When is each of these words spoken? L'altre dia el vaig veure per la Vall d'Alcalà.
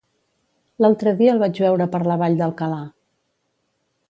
L'altre 0.85 1.13
dia 1.19 1.35
el 1.35 1.43
vaig 1.45 1.61
veure 1.67 1.89
per 1.93 2.01
la 2.09 2.19
Vall 2.23 2.41
d'Alcalà. 2.41 2.83